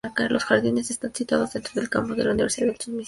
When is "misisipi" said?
2.93-2.99